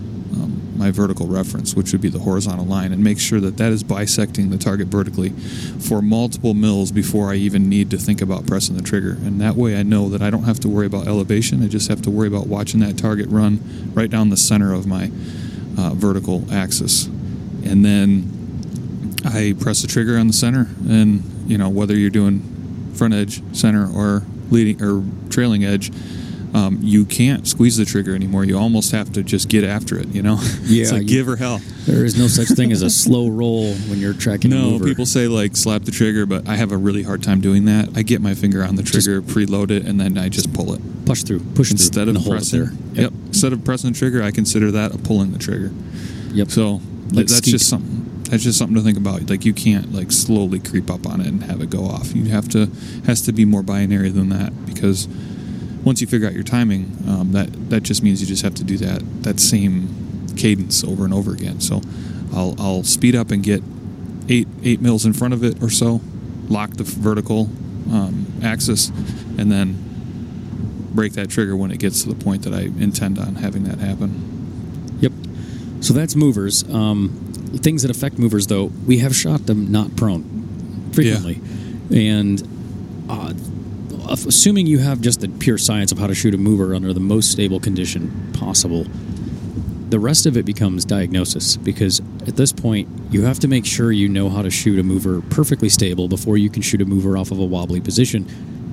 [0.77, 3.83] my vertical reference, which would be the horizontal line, and make sure that that is
[3.83, 8.77] bisecting the target vertically for multiple mils before I even need to think about pressing
[8.77, 9.13] the trigger.
[9.13, 11.63] And that way, I know that I don't have to worry about elevation.
[11.63, 13.61] I just have to worry about watching that target run
[13.95, 15.11] right down the center of my
[15.79, 18.33] uh, vertical axis, and then
[19.25, 23.43] I press the trigger on the center, and you know whether you're doing front edge,
[23.55, 25.91] center, or leading or trailing edge,
[26.57, 28.45] um, you can't squeeze the trigger anymore.
[28.45, 30.09] You almost have to just get after it.
[30.09, 31.61] You know, Yeah, it's like you- give or hell.
[31.85, 34.53] There is no such thing as a slow roll when you're tracking.
[34.53, 37.41] a No, people say like slap the trigger, but I have a really hard time
[37.41, 37.91] doing that.
[37.97, 40.73] I get my finger on the Just- trigger, preload it, and then I just pull
[40.73, 42.65] it push through, push instead through, of and hold it pressing.
[42.65, 43.03] there.
[43.05, 43.13] Yep.
[43.29, 45.71] Instead of pressing the trigger, I consider that a pulling the trigger.
[46.33, 46.51] Yep.
[46.51, 46.81] So
[47.13, 47.51] Like that's skeet.
[47.53, 48.23] just something.
[48.31, 49.29] that's just something to think about.
[49.31, 52.15] Like you can't like slowly creep up on it and have it go off.
[52.17, 52.71] You have to
[53.07, 55.07] has to be more binary than that because
[55.87, 58.65] once you figure out your timing, um, that that just means you just have to
[58.65, 61.61] do that that same cadence over and over again.
[61.61, 61.81] So
[62.35, 63.63] I'll I'll speed up and get
[64.29, 66.01] eight eight mils in front of it or so,
[66.49, 67.49] lock the vertical
[67.91, 68.89] um, axis,
[69.39, 69.77] and then
[70.93, 73.79] break that trigger when it gets to the point that I intend on having that
[73.79, 74.99] happen.
[75.01, 75.13] Yep.
[75.81, 76.65] So that's movers.
[76.69, 77.11] Um,
[77.59, 81.41] things that affect movers, though, we have shot them not prone frequently,
[81.95, 82.43] and
[83.09, 83.35] uh,
[84.09, 87.01] assuming you have just the pure science of how to shoot a mover under the
[87.01, 88.87] most stable condition possible,
[89.89, 93.93] the rest of it becomes diagnosis because at this point you have to make sure
[93.93, 97.17] you know how to shoot a mover perfectly stable before you can shoot a mover
[97.17, 98.27] off of a wobbly position.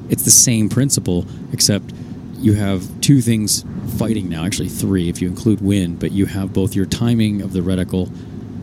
[0.09, 1.93] It's the same principle, except
[2.37, 3.63] you have two things
[3.97, 7.53] fighting now, actually three if you include wind, but you have both your timing of
[7.53, 8.11] the reticle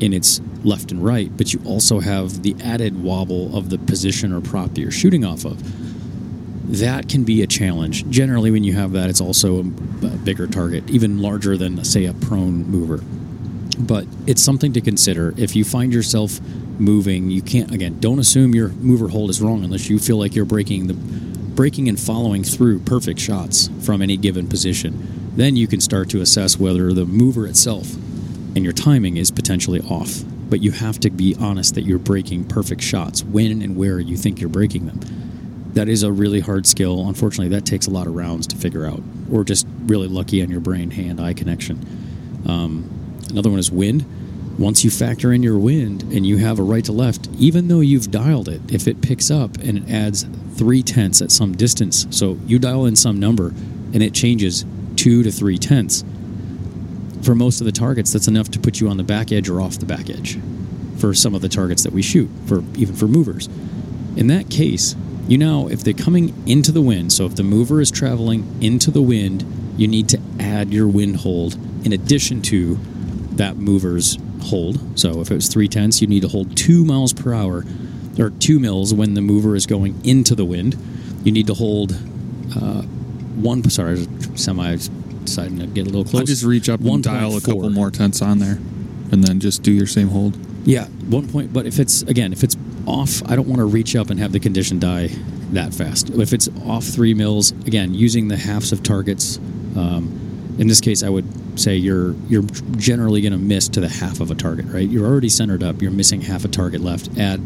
[0.02, 4.32] in its left and right, but you also have the added wobble of the position
[4.32, 5.62] or prop that you're shooting off of
[6.70, 8.08] that can be a challenge.
[8.10, 9.62] Generally, when you have that, it's also a,
[10.20, 13.02] bigger target, even larger than, say, a prone mover.
[13.78, 15.34] But it's something to consider.
[15.36, 16.40] If you find yourself
[16.78, 17.98] moving, you can't again.
[17.98, 21.88] Don't assume your mover hold is wrong unless you feel like you're breaking the breaking
[21.88, 25.32] and following through perfect shots from any given position.
[25.34, 27.94] Then you can start to assess whether the mover itself
[28.54, 30.22] and your timing is potentially off.
[30.48, 34.16] But you have to be honest that you're breaking perfect shots when and where you
[34.16, 35.19] think you're breaking them
[35.74, 37.06] that is a really hard skill.
[37.08, 40.50] Unfortunately, that takes a lot of rounds to figure out, or just really lucky on
[40.50, 41.78] your brain hand eye connection.
[42.46, 44.04] Um, another one is wind.
[44.58, 47.80] Once you factor in your wind and you have a right to left, even though
[47.80, 52.06] you've dialed it, if it picks up and it adds three tenths at some distance,
[52.10, 53.48] so you dial in some number
[53.94, 56.04] and it changes two to three tenths,
[57.22, 59.60] for most of the targets, that's enough to put you on the back edge or
[59.60, 60.38] off the back edge
[60.98, 63.48] for some of the targets that we shoot, for even for movers.
[64.16, 64.94] In that case,
[65.30, 68.90] you know if they're coming into the wind, so if the mover is traveling into
[68.90, 69.44] the wind,
[69.76, 72.74] you need to add your wind hold in addition to
[73.36, 74.98] that mover's hold.
[74.98, 77.64] So if it was three tenths, you need to hold two miles per hour
[78.18, 80.76] or two mils when the mover is going into the wind.
[81.22, 81.92] You need to hold
[82.56, 83.62] uh, one.
[83.70, 84.78] Sorry, semi
[85.24, 86.22] deciding to get a little close.
[86.22, 88.58] I'll just reach up and dial a couple more tenths on there,
[89.12, 90.36] and then just do your same hold.
[90.64, 91.52] Yeah, one point.
[91.52, 94.32] But if it's again, if it's off, I don't want to reach up and have
[94.32, 95.08] the condition die
[95.52, 96.10] that fast.
[96.10, 99.38] If it's off three mils, again, using the halves of targets.
[99.76, 102.42] Um, in this case, I would say you're you're
[102.76, 104.66] generally going to miss to the half of a target.
[104.66, 104.88] Right?
[104.88, 105.80] You're already centered up.
[105.80, 107.18] You're missing half a target left.
[107.18, 107.40] Add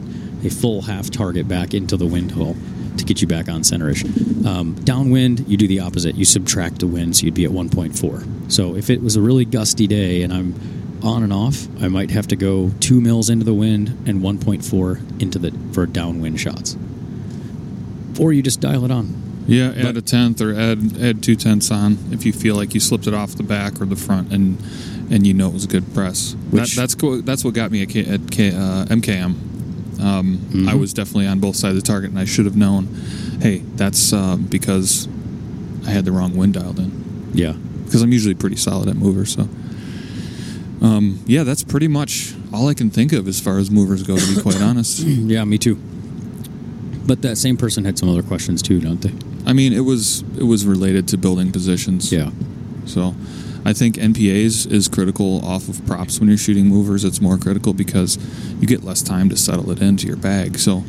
[0.44, 2.56] a full half target back into the wind hole
[2.96, 4.04] to get you back on centerish.
[4.46, 6.14] Um, downwind, you do the opposite.
[6.16, 8.52] You subtract the wind, so you'd be at 1.4.
[8.52, 10.54] So if it was a really gusty day and I'm
[11.04, 15.20] on and off, I might have to go two mils into the wind and 1.4
[15.20, 16.76] into the for downwind shots,
[18.18, 19.22] or you just dial it on.
[19.46, 22.72] Yeah, add but, a tenth or add add two tenths on if you feel like
[22.72, 24.58] you slipped it off the back or the front and
[25.10, 26.34] and you know it was a good press.
[26.50, 27.20] Which, that, that's cool.
[27.20, 30.00] That's what got me at, K, at K, uh, MKM.
[30.00, 30.68] Um, mm-hmm.
[30.68, 32.86] I was definitely on both sides of the target, and I should have known.
[33.40, 35.08] Hey, that's uh, because
[35.86, 37.30] I had the wrong wind dialed in.
[37.34, 37.52] Yeah,
[37.84, 39.48] because I'm usually pretty solid at mover, so
[40.84, 44.18] um, yeah, that's pretty much all I can think of as far as movers go.
[44.18, 45.00] To be quite honest.
[45.00, 45.76] yeah, me too.
[47.06, 49.12] But that same person had some other questions too, don't they?
[49.46, 52.12] I mean, it was it was related to building positions.
[52.12, 52.30] Yeah.
[52.84, 53.14] So,
[53.64, 57.02] I think NPAs is critical off of props when you're shooting movers.
[57.02, 58.18] It's more critical because
[58.60, 60.58] you get less time to settle it into your bag.
[60.58, 60.84] So,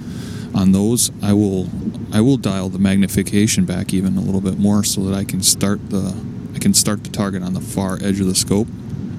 [0.53, 1.69] on those, I will
[2.11, 5.41] I will dial the magnification back even a little bit more so that I can
[5.41, 6.13] start the
[6.53, 8.67] I can start the target on the far edge of the scope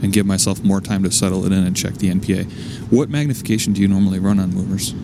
[0.03, 2.51] and give myself more time to settle it in and check the NPA.
[2.91, 4.95] What magnification do you normally run on movers?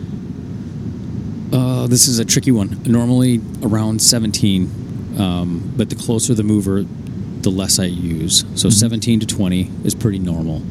[1.53, 2.81] Uh, this is a tricky one.
[2.85, 6.83] Normally around 17, um, but the closer the mover,
[7.41, 8.39] the less I use.
[8.55, 8.69] So mm-hmm.
[8.69, 10.63] 17 to 20 is pretty normal.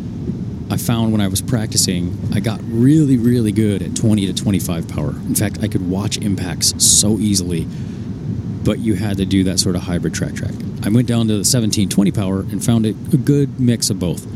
[0.73, 4.89] I found when I was practicing, I got really, really good at 20 to 25
[4.89, 5.11] power.
[5.11, 7.67] In fact, I could watch impacts so easily,
[8.65, 10.55] but you had to do that sort of hybrid track track.
[10.85, 14.27] I went down to the 1720 power and found it a good mix of both.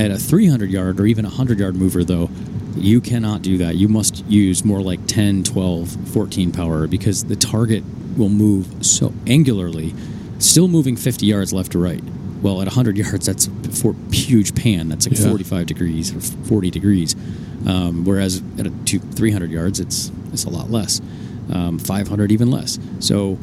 [0.00, 2.30] At a 300 yard or even a 100 yard mover, though,
[2.76, 3.76] you cannot do that.
[3.76, 7.84] You must use more like 10, 12, 14 power because the target
[8.16, 9.94] will move so angularly,
[10.42, 12.02] still moving 50 yards left to right.
[12.42, 14.88] Well, at 100 yards, that's a huge pan.
[14.88, 15.28] That's like yeah.
[15.28, 17.14] 45 degrees or 40 degrees.
[17.66, 21.00] Um, whereas at a two, 300 yards, it's it's a lot less.
[21.52, 22.78] Um, 500 even less.
[23.00, 23.38] So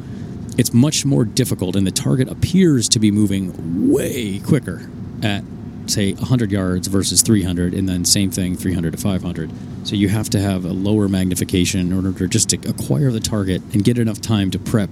[0.61, 4.87] it's much more difficult, and the target appears to be moving way quicker
[5.23, 5.43] at
[5.87, 9.49] say 100 yards versus 300, and then same thing 300 to 500.
[9.87, 13.19] So you have to have a lower magnification in order to just to acquire the
[13.19, 14.91] target and get enough time to prep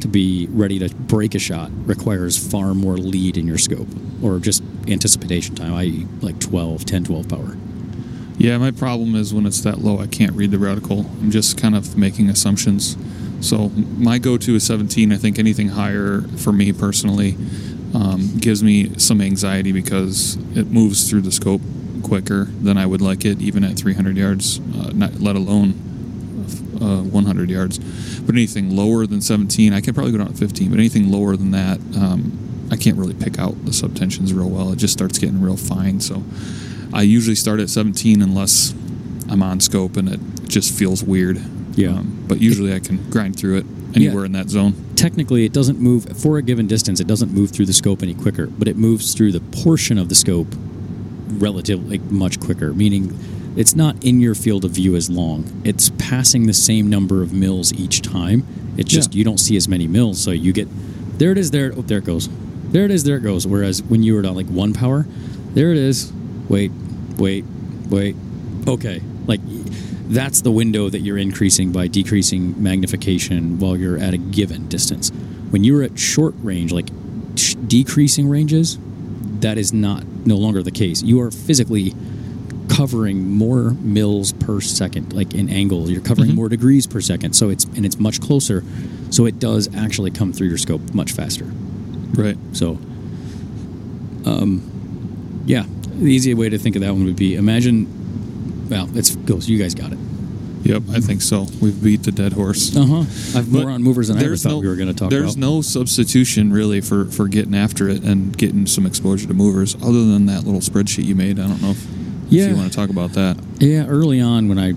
[0.00, 3.88] to be ready to break a shot requires far more lead in your scope
[4.22, 7.58] or just anticipation time, i.e., like 12, 10, 12 power.
[8.38, 11.04] Yeah, my problem is when it's that low, I can't read the reticle.
[11.20, 12.96] I'm just kind of making assumptions.
[13.40, 15.12] So my go-to is 17.
[15.12, 17.36] I think anything higher for me personally
[17.94, 21.62] um, gives me some anxiety because it moves through the scope
[22.02, 25.70] quicker than I would like it, even at 300 yards, uh, not let alone
[26.80, 27.78] uh, 100 yards.
[28.20, 30.70] But anything lower than 17, I can probably go down to 15.
[30.70, 34.72] But anything lower than that, um, I can't really pick out the subtensions real well.
[34.72, 36.00] It just starts getting real fine.
[36.00, 36.22] So
[36.92, 38.72] I usually start at 17 unless
[39.28, 41.40] I'm on scope and it just feels weird.
[41.76, 41.90] Yeah.
[41.98, 44.26] Um, but usually I can grind through it anywhere Yeah.
[44.26, 44.74] in that zone.
[44.96, 47.00] Technically, it doesn't move for a given distance.
[47.00, 50.08] It doesn't move through the scope any quicker, but it moves through the portion of
[50.08, 50.48] the scope
[51.38, 52.72] relatively much quicker.
[52.74, 53.16] Meaning,
[53.56, 55.44] it's not in your field of view as long.
[55.64, 58.44] It's passing the same number of mils each time.
[58.76, 59.18] It's just Yeah.
[59.18, 60.68] you don't see as many mils, so you get
[61.18, 61.32] there.
[61.32, 61.72] It is there.
[61.76, 62.28] Oh, there it goes.
[62.72, 63.04] There it is.
[63.04, 63.46] There it goes.
[63.46, 65.06] Whereas when you were at like one power,
[65.54, 66.12] there it is.
[66.48, 66.70] Wait,
[67.18, 67.44] wait,
[67.88, 68.14] wait.
[68.68, 69.40] Okay, like
[70.10, 75.10] that's the window that you're increasing by decreasing magnification while you're at a given distance.
[75.50, 76.88] When you're at short range, like
[77.36, 78.78] sh- decreasing ranges,
[79.40, 81.02] that is not no longer the case.
[81.02, 81.94] You are physically
[82.68, 85.90] covering more mils per second, like in angle.
[85.90, 86.34] You're covering Mhm.
[86.36, 87.34] more degrees per second.
[87.34, 88.62] So it's and it's much closer.
[89.10, 91.46] So it does actually come through your scope much faster.
[92.14, 92.36] Right.
[92.52, 92.78] So,
[94.24, 94.62] um,
[95.46, 95.64] yeah,
[95.98, 97.86] the easy way to think of that one would be imagine.
[98.70, 99.48] Well, it's goes.
[99.48, 99.98] You guys got it.
[100.62, 101.46] Yep, I think so.
[101.60, 102.76] We've beat the dead horse.
[102.76, 103.38] Uh huh.
[103.38, 105.22] I've more on movers than I ever thought no- we were going to talk There's
[105.22, 105.26] about.
[105.28, 109.74] There's no substitution really for, for getting after it and getting some exposure to movers
[109.76, 111.38] other than that little spreadsheet you made.
[111.38, 111.84] I don't know if,
[112.26, 113.42] if you want to talk about that.
[113.58, 114.74] Yeah, early on when I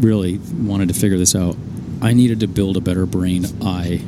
[0.00, 1.56] really wanted to figure this out,
[2.00, 4.00] I needed to build a better brain eye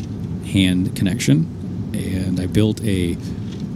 [0.47, 1.93] hand connection.
[1.95, 3.17] And I built a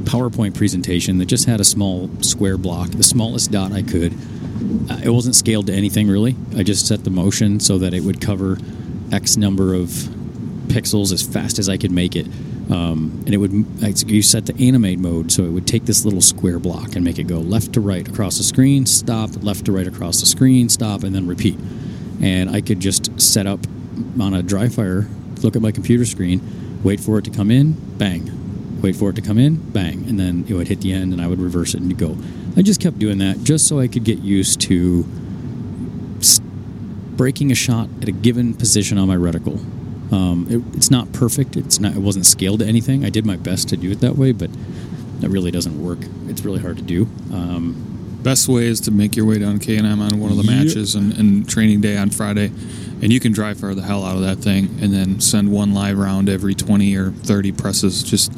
[0.04, 4.14] PowerPoint presentation that just had a small square block, the smallest dot I could.
[5.04, 6.36] It wasn't scaled to anything really.
[6.56, 8.58] I just set the motion so that it would cover
[9.10, 9.88] X number of
[10.68, 12.26] pixels as fast as I could make it.
[12.70, 13.52] Um, and it would
[14.06, 17.18] you set the animate mode so it would take this little square block and make
[17.18, 20.68] it go left to right across the screen, stop, left to right across the screen,
[20.68, 21.58] stop, and then repeat.
[22.22, 23.60] And I could just set up
[24.18, 25.08] on a dry fire,
[25.42, 29.16] look at my computer screen, wait for it to come in, bang, wait for it
[29.16, 31.74] to come in, bang, and then it would hit the end and I would reverse
[31.74, 32.16] it and go.
[32.56, 35.04] I just kept doing that just so I could get used to
[37.16, 39.58] breaking a shot at a given position on my reticle.
[40.12, 41.56] Um, it, it's not perfect.
[41.56, 41.94] It's not.
[41.94, 43.04] It wasn't scaled to anything.
[43.04, 44.50] I did my best to do it that way, but
[45.20, 46.00] that really doesn't work.
[46.26, 47.04] It's really hard to do.
[47.32, 47.88] Um,
[48.22, 50.44] Best way is to make your way down K and M on one of the
[50.44, 50.52] Yep.
[50.52, 52.52] matches and, and training day on Friday,
[53.02, 55.74] and you can dry fire the hell out of that thing, and then send one
[55.74, 58.00] live round every twenty or thirty presses.
[58.04, 58.32] Just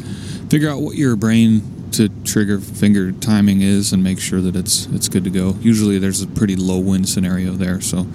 [0.48, 1.60] figure out what your brain
[1.96, 5.56] to trigger finger timing is, and make sure that it's it's good to go.
[5.60, 8.06] Usually, there's a pretty low wind scenario there, so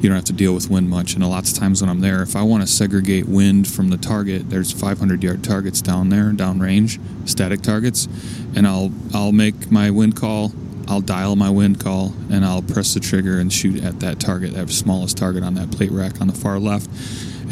[0.00, 1.14] you don't have to deal with wind much.
[1.14, 3.88] And a lot of times when I'm there, if I want to segregate wind from
[3.88, 8.08] the target, there's 500 yard targets down there, downrange, static targets,
[8.56, 10.52] and I'll I'll make my wind call.
[10.88, 14.54] I'll dial my wind call and I'll press the trigger and shoot at that target,
[14.54, 16.90] that smallest target on that plate rack on the far left.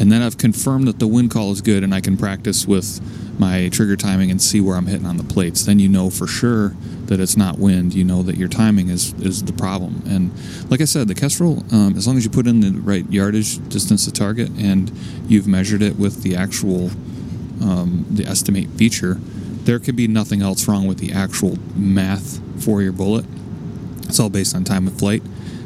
[0.01, 2.99] And then I've confirmed that the wind call is good and I can practice with
[3.39, 5.63] my trigger timing and see where I'm hitting on the plates.
[5.63, 6.69] Then you know for sure
[7.05, 7.93] that it's not wind.
[7.93, 10.01] You know that your timing is, is the problem.
[10.07, 10.31] And
[10.71, 13.59] like I said, the Kestrel, um, as long as you put in the right yardage
[13.69, 14.91] distance to target and
[15.27, 16.89] you've measured it with the actual
[17.61, 19.19] um, the estimate feature,
[19.65, 23.25] there could be nothing else wrong with the actual math for your bullet.
[24.07, 25.21] It's all based on time of flight.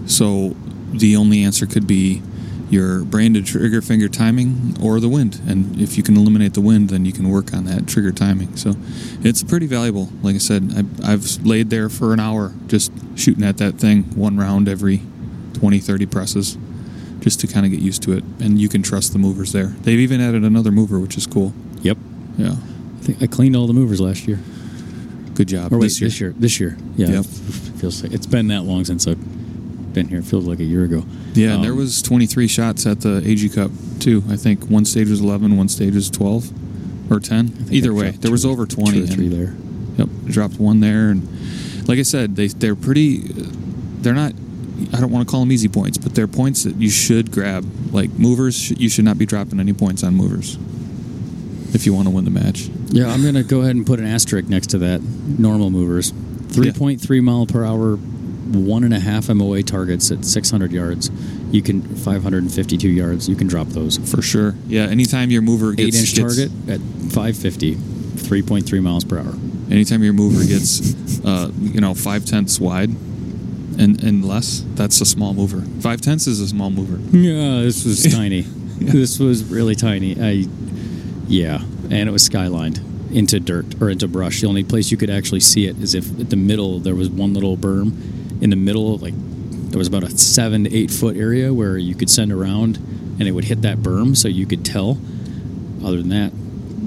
[0.07, 0.57] So
[0.91, 2.21] the only answer could be
[2.69, 5.39] your brain to trigger finger timing or the wind.
[5.47, 8.55] And if you can eliminate the wind, then you can work on that trigger timing.
[8.57, 8.75] So
[9.21, 10.09] it's pretty valuable.
[10.21, 14.03] Like I said, I, I've laid there for an hour just shooting at that thing,
[14.15, 15.01] one round every
[15.53, 16.57] 20, 30 presses,
[17.19, 18.23] just to kind of get used to it.
[18.39, 19.67] And you can trust the movers there.
[19.67, 21.53] They've even added another mover, which is cool.
[21.81, 21.97] yep.
[22.37, 22.51] Yeah.
[22.51, 24.39] I think I cleaned all the movers last year.
[25.35, 25.71] Good job.
[25.71, 26.09] Or wait, this year.
[26.09, 26.33] this year.
[26.37, 26.77] This year.
[26.95, 27.07] Yeah.
[27.17, 27.25] Yep.
[27.79, 29.19] Feels like it's been that long since I've
[29.95, 30.19] been here.
[30.19, 31.03] It feels like a year ago.
[31.33, 34.23] Yeah, and there Um, was 23 shots at the AG Cup too.
[34.29, 36.51] I think one stage was 11, one stage was 12
[37.09, 37.51] or 10.
[37.71, 38.91] Either way, dropped there was over 20.
[38.99, 39.55] two or three and- there.
[39.97, 41.25] Yep, dropped one there, and
[41.87, 43.23] like I said, they they're pretty.
[44.01, 44.33] They're not.
[44.93, 47.65] I don't want to call them easy points, but they're points that you should grab.
[47.93, 50.57] Like movers, you should not be dropping any points on movers
[51.73, 52.69] if you want to win the match.
[52.91, 55.01] Yeah, I'm gonna go ahead and put an asterisk next to that.
[55.39, 56.11] Normal movers,
[56.49, 57.97] 3.3 mile per hour,
[58.45, 61.09] one and a half MOA targets at 600 yards.
[61.51, 63.27] You can 552 yards.
[63.29, 63.97] You can drop those.
[64.09, 64.55] for sure.
[64.67, 66.79] Yeah, anytime your mover Eight gets, inch gets- target at
[67.11, 69.33] 550, 3.3 miles per hour.
[69.71, 72.89] anytime your mover gets, uh, you know, five tenths wide
[73.77, 75.61] and and less, that's a small mover.
[75.81, 76.97] Five tenths is a small mover.
[77.17, 78.41] Yeah, this was tiny.
[78.79, 80.15] This was really tiny.
[80.21, 80.47] I,
[81.27, 82.79] yeah, and it was skylined
[83.11, 84.41] into dirt or into brush.
[84.41, 87.09] The only place you could actually see it is if at the middle there was
[87.09, 87.93] one little berm
[88.41, 89.13] in the middle, like
[89.69, 92.77] there was about a seven to eight foot area where you could send around
[93.19, 94.97] and it would hit that berm, so you could tell.
[95.83, 96.31] Other than that,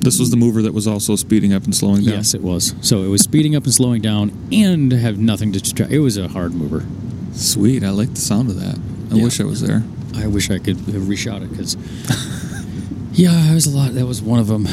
[0.01, 2.15] This was the mover that was also speeding up and slowing down.
[2.15, 2.75] yes, it was.
[2.83, 5.91] So it was speeding up and slowing down, and have nothing to distract.
[5.93, 6.85] It was a hard mover.
[7.33, 7.83] Sweet.
[7.83, 8.79] I like the sound of that.
[9.11, 9.25] I Yeah.
[9.25, 9.83] wish I was there.
[10.17, 11.77] I wish I could have reshot it because,
[13.13, 13.95] yeah, it was a lot.
[13.95, 14.67] That was one of them.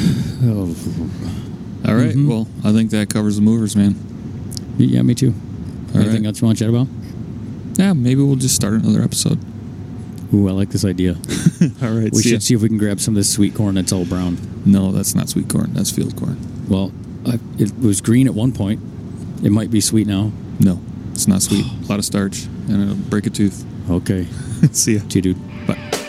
[0.43, 0.75] Oh,
[1.87, 2.15] All right.
[2.15, 2.27] Mhm.
[2.27, 3.95] Well, I think that covers the movers, man.
[4.77, 5.33] yeah, me too.
[5.95, 6.27] All Anything right.
[6.27, 6.87] else you want to chat about?
[7.77, 9.39] Yeah, maybe we'll just start another episode.
[10.33, 11.13] Ooh, I like this idea.
[11.81, 12.11] All right.
[12.11, 12.35] We see ya.
[12.35, 14.37] should see if we can grab some of this sweet corn that's all brown.
[14.65, 15.73] No, that's not sweet corn.
[15.73, 16.37] That's field corn.
[16.67, 16.91] Well,
[17.25, 18.81] I, it was green at one point.
[19.43, 20.31] It might be sweet now.
[20.59, 20.81] No,
[21.11, 21.65] it's not sweet.
[21.65, 23.65] A lot of starch, and it'll break a tooth.
[23.89, 24.25] Okay.
[24.71, 25.01] see ya.
[25.07, 25.67] See you, dude.
[25.67, 26.01] Bye.